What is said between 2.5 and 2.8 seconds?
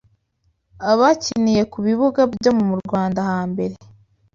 mu